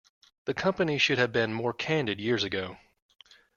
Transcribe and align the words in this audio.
The 0.45 0.55
company 0.55 0.97
should 0.97 1.19
have 1.19 1.31
been 1.31 1.53
more 1.53 1.73
candid 1.75 2.19
years 2.19 2.43
ago. 2.43 2.79